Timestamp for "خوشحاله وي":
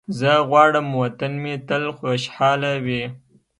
1.97-3.03